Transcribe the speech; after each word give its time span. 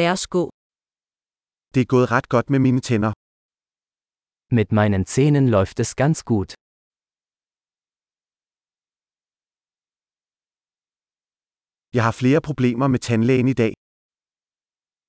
Lad 0.00 0.10
os 0.16 0.26
gå. 0.26 0.44
Det 1.74 1.80
er 1.84 1.88
gået 1.94 2.10
ret 2.14 2.28
godt 2.34 2.50
med 2.50 2.60
mine 2.66 2.80
tænder. 2.88 3.12
Mit 4.58 4.70
meinen 4.78 5.04
Zähnen 5.12 5.46
läuft 5.54 5.78
es 5.84 5.90
ganz 6.02 6.18
gut. 6.32 6.50
Jeg 11.96 12.02
har 12.06 12.14
flere 12.22 12.40
problemer 12.48 12.86
med 12.94 12.98
tandlægen 13.08 13.48
i 13.48 13.56
dag. 13.62 13.72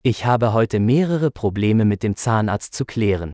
Ich 0.09 0.19
habe 0.29 0.47
heute 0.57 0.77
mehrere 0.91 1.31
Probleme 1.41 1.83
mit 1.91 2.01
dem 2.05 2.15
Zahnarzt 2.23 2.71
zu 2.77 2.83
klären. 2.93 3.31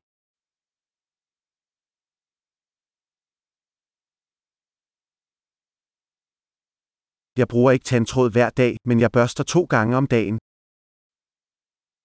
Jeg 7.39 7.47
bruger 7.47 7.71
ikke 7.71 7.85
tandtråd 7.91 8.29
hver 8.31 8.49
dag, 8.49 8.71
men 8.89 8.99
jeg 8.99 9.11
børster 9.11 9.43
to 9.43 9.61
gange 9.75 9.97
om 9.97 10.07
dagen. 10.07 10.37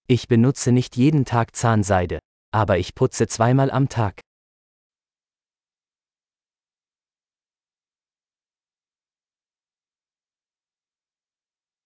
Ich 0.07 0.29
benutze 0.29 0.71
nicht 0.71 0.97
jeden 0.97 1.25
Tag 1.25 1.57
Zahnseide, 1.57 2.19
aber 2.53 2.77
ich 2.77 2.95
putze 2.95 3.27
zweimal 3.27 3.71
am 3.71 3.89
Tag. 3.89 4.21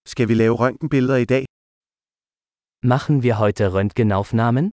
Skal 0.04 0.28
vi 0.28 0.34
lave 0.34 0.58
røntgenbilleder 0.58 1.18
i 1.18 1.26
dag? 1.26 1.44
Machen 2.82 3.22
wir 3.22 3.38
heute 3.38 3.72
Röntgenaufnahmen? 3.72 4.70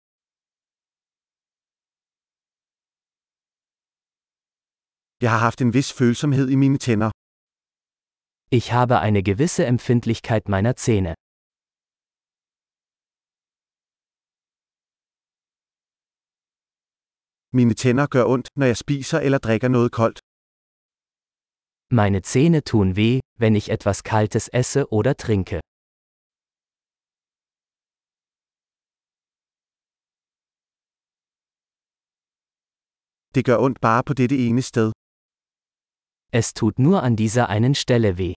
Jeg 5.22 5.32
har 5.32 5.40
haft 5.40 5.62
en 5.62 5.74
vis 5.74 5.92
følsomhed 5.94 6.50
i 6.50 6.56
mine 6.56 6.78
tænder. 6.78 7.12
Ich 8.52 8.72
habe 8.74 9.00
eine 9.00 9.22
gewisse 9.24 9.66
Empfindlichkeit 9.66 10.50
meiner 10.50 10.76
Zähne. 10.76 11.14
Mine 17.60 17.74
tænder 17.82 18.08
gør 18.16 18.26
ondt, 18.34 18.48
når 18.60 18.66
jeg 18.72 18.78
spiser 18.84 19.20
eller 19.26 19.40
drikker 19.48 19.70
noget 19.78 19.92
koldt. 20.00 20.20
Meine 22.00 22.20
Zähne 22.32 22.60
tun 22.72 22.90
weh, 23.00 23.20
wenn 23.42 23.56
ich 23.60 23.68
etwas 23.76 24.00
Kaltes 24.12 24.46
esse 24.62 24.82
oder 24.98 25.14
trinke. 25.26 25.58
Det 33.36 33.44
gør 33.50 33.58
ondt 33.66 33.80
bare 33.88 34.04
på 34.08 34.14
dette 34.22 34.38
ene 34.48 34.62
sted. 34.72 34.90
Es 36.40 36.48
tut 36.60 36.76
nur 36.86 37.00
an 37.08 37.16
dieser 37.22 37.46
einen 37.56 37.76
Stelle 37.84 38.12
weh. 38.20 38.36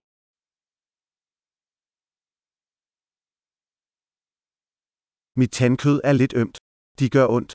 Mit 5.40 5.50
tandkød 5.58 6.00
er 6.04 6.14
lidt 6.20 6.34
ømt. 6.42 6.56
De 7.00 7.06
gør 7.16 7.26
ondt. 7.36 7.52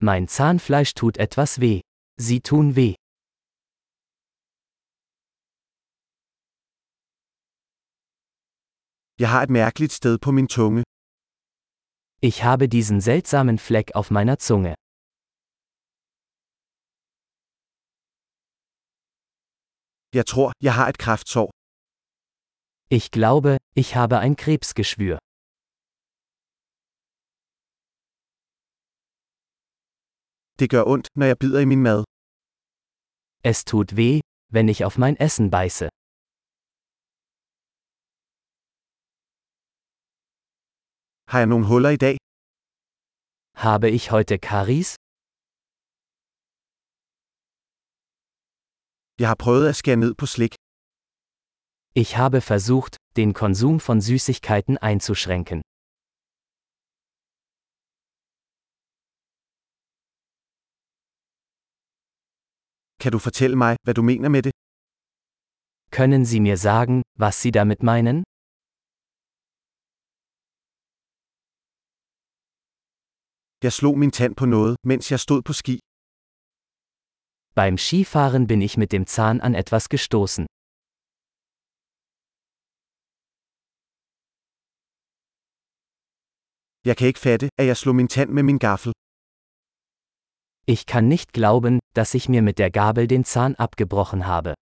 Mein 0.00 0.28
Zahnfleisch 0.28 0.94
tut 0.94 1.16
etwas 1.18 1.60
weh. 1.60 1.80
Sie 2.20 2.40
tun 2.40 2.76
weh. 2.76 2.94
Jeg 9.18 9.28
har 9.30 9.42
et 9.42 9.50
mærkeligt 9.50 9.92
sted 9.92 10.18
på 10.18 10.30
min 10.32 10.48
tunge. 10.48 10.82
Ich 12.22 12.42
habe 12.42 12.68
diesen 12.68 13.00
seltsamen 13.00 13.58
Fleck 13.58 13.88
auf 13.94 14.10
meiner 14.10 14.36
Zunge. 14.38 14.74
Jeg 20.18 20.26
tror, 20.26 20.52
jeg 20.62 20.74
har 20.74 20.88
et 20.88 20.98
kræftsår. 20.98 21.50
Ich 22.90 23.10
glaube, 23.10 23.58
ich 23.74 23.88
habe 23.96 24.18
ein 24.24 24.36
Krebsgeschwür. 24.36 25.18
Det 30.60 30.70
gør 30.70 30.82
ondt, 30.92 31.06
når 31.18 31.26
jeg 31.30 31.36
bider 31.42 31.60
i 31.60 31.68
min 31.72 31.82
mad. 31.88 32.00
Es 33.50 33.58
tut 33.70 33.88
weh, 33.98 34.20
wenn 34.54 34.68
ich 34.72 34.80
auf 34.86 34.96
mein 35.02 35.16
Essen 35.26 35.50
beiße. 35.56 35.86
Har 41.30 41.38
jeg 41.42 41.48
nogle 41.52 41.66
huller 41.72 41.92
i 41.96 42.00
dag? 42.06 42.16
Habe 43.66 43.86
ich 43.96 44.04
heute 44.14 44.34
Karies? 44.48 44.90
Jeg 49.20 49.28
har 49.32 49.38
prøvet 49.44 49.68
at 49.68 49.76
skære 49.80 49.96
ned 50.04 50.12
på 50.20 50.26
slik. 50.34 50.54
Ich 52.02 52.10
habe 52.22 52.40
versucht, 52.52 52.94
den 53.16 53.30
Konsum 53.40 53.76
von 53.88 54.00
Süßigkeiten 54.08 54.76
einzuschränken. 54.88 55.60
Kan 63.04 63.12
du 63.16 63.20
fortælle 63.28 63.56
mig, 63.64 63.76
hvad 63.84 63.94
du 63.94 64.02
mener 64.10 64.28
med 64.28 64.42
det? 64.46 64.52
Können 65.96 66.22
Sie 66.30 66.40
mir 66.46 66.56
sagen, 66.68 66.96
was 67.24 67.34
Sie 67.42 67.52
damit 67.58 67.80
meinen? 67.90 68.16
Jeg 73.64 73.72
slog 73.78 73.94
min 74.02 74.10
tand 74.18 74.34
på 74.40 74.46
noget, 74.46 74.76
mens 74.90 75.04
jeg 75.12 75.20
stod 75.26 75.40
på 75.48 75.52
ski. 75.60 75.76
Beim 77.58 77.76
Skifahren 77.86 78.44
bin 78.50 78.62
ich 78.66 78.74
mit 78.82 78.92
dem 78.94 79.04
Zahn 79.14 79.36
an 79.46 79.54
etwas 79.62 79.84
gestoßen. 79.94 80.44
Jeg 86.88 86.96
kan 86.98 87.06
ikke 87.10 87.24
fatte, 87.26 87.46
at 87.60 87.66
jeg 87.70 87.76
slog 87.76 87.94
min 88.00 88.08
tand 88.08 88.30
med 88.36 88.42
min 88.42 88.58
gaffel. 88.58 88.92
Ich 90.66 90.86
kann 90.86 91.08
nicht 91.08 91.34
glauben, 91.34 91.78
dass 91.94 92.14
ich 92.14 92.30
mir 92.30 92.40
mit 92.40 92.58
der 92.58 92.70
Gabel 92.70 93.06
den 93.06 93.24
Zahn 93.24 93.54
abgebrochen 93.54 94.26
habe. 94.26 94.54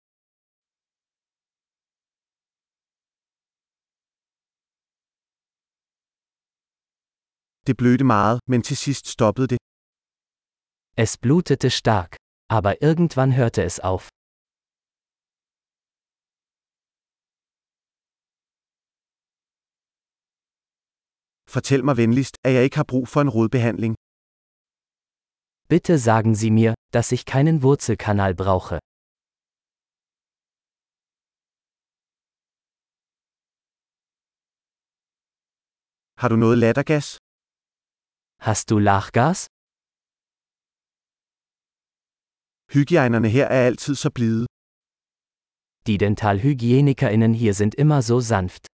Det 7.67 7.77
blødte 7.77 8.05
meget, 8.05 8.41
men 8.51 8.63
til 8.63 8.77
sidst 8.77 9.07
stoppede 9.09 9.47
det. 9.47 9.59
Es 10.97 11.17
blutete 11.19 11.71
stark, 11.71 12.17
aber 12.51 12.73
irgendwann 12.83 13.33
hörte 13.37 13.63
es 13.63 13.79
auf. 13.81 14.09
Fortæl 21.55 21.85
mig 21.85 21.97
venligst, 21.97 22.37
at 22.45 22.53
jeg 22.55 22.65
ikke 22.65 22.77
har 22.77 22.85
brug 22.93 23.09
for 23.09 23.21
en 23.21 23.29
rodbehandling. 23.29 23.95
Bitte 25.75 25.97
sagen 25.97 26.35
Sie 26.35 26.51
mir, 26.51 26.75
dass 26.93 27.13
ich 27.13 27.25
keinen 27.25 27.63
Wurzelkanal 27.63 28.35
brauche. 28.35 28.79
Har 36.19 36.29
du 36.29 36.37
noget 36.37 36.59
lattergas? 36.59 37.17
Hast 38.39 38.71
du 38.71 38.79
Lachgas? 38.79 39.47
Hygiejnerne 42.71 43.29
her 43.29 43.47
er 43.47 43.65
altid 43.65 43.95
så 43.95 44.11
blide. 44.11 44.45
Die 45.87 45.97
Dentalhygienikerinnen 45.97 47.33
hier 47.33 47.55
sind 47.55 47.75
immer 47.75 48.03
so 48.03 48.21
sanft. 48.21 48.72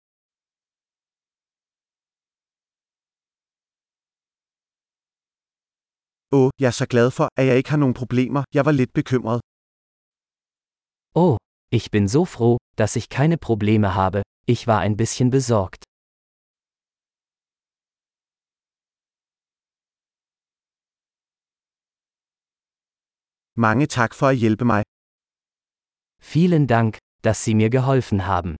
Åh, 6.32 6.50
jeg 6.60 6.66
er 6.66 6.76
så 6.82 6.86
glad 6.86 7.10
for, 7.10 7.28
at 7.38 7.46
jeg 7.46 7.56
ikke 7.56 7.70
har 7.70 7.76
nogen 7.76 7.94
problemer. 7.94 8.42
Jeg 8.54 8.64
var 8.64 8.72
lidt 8.72 8.92
bekymret. 8.92 9.40
Oh, 11.14 11.36
ich 11.78 11.90
bin 11.90 12.08
so 12.08 12.24
froh, 12.24 12.56
dass 12.78 12.96
ich 12.96 13.08
keine 13.08 13.36
Probleme 13.38 13.88
habe, 13.94 14.22
ich 14.52 14.66
war 14.66 14.80
ein 14.86 14.96
bisschen 14.96 15.30
besorgt. 15.30 15.82
Mange 23.56 23.86
tak 23.88 24.14
for 24.14 24.26
at 24.28 24.36
hjælpe 24.36 24.64
mig. 24.64 24.82
Vielen 26.20 26.66
Dank, 26.66 26.98
dass 27.24 27.44
Sie 27.44 27.54
mir 27.54 27.70
geholfen 27.70 28.26
haben. 28.26 28.56